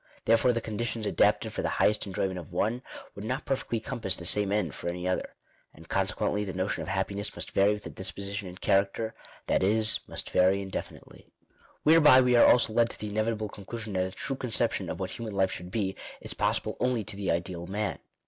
Therefore 0.25 0.51
the 0.51 0.61
conditions 0.61 1.05
adapted 1.05 1.53
fur 1.53 1.61
the 1.61 1.69
highest 1.77 2.07
enjoyment 2.07 2.39
of 2.39 2.51
one, 2.51 2.81
would 3.13 3.23
not 3.23 3.45
perfectly 3.45 3.79
compass 3.79 4.17
the 4.17 4.25
same 4.25 4.51
end 4.51 4.73
for 4.73 4.89
any 4.89 5.07
other. 5.07 5.35
And 5.75 5.87
con 5.89 6.07
sequently 6.07 6.43
the 6.43 6.53
notion 6.55 6.81
of 6.81 6.87
happiness 6.87 7.35
must 7.35 7.51
vary 7.51 7.73
with 7.73 7.83
the 7.83 7.91
die* 7.91 8.01
■position 8.01 8.47
and 8.47 8.59
character; 8.59 9.13
that 9.45 9.61
is, 9.61 9.99
must 10.07 10.31
vary 10.31 10.59
indefinitely. 10.59 11.27
Whereby 11.83 12.19
we 12.19 12.35
are 12.35 12.47
also 12.51 12.73
led 12.73 12.89
to 12.89 12.99
the 12.99 13.09
inevitable 13.09 13.49
conclusion 13.49 13.93
that 13.93 14.05
a 14.07 14.11
true 14.11 14.35
conception 14.37 14.89
of 14.89 14.99
what 14.99 15.11
human 15.11 15.35
life 15.35 15.51
should 15.51 15.69
be, 15.69 15.95
is 16.19 16.33
possible 16.33 16.77
only 16.79 17.03
to 17.03 17.15
the 17.15 17.29
ideal 17.29 17.67
man. 17.67 17.99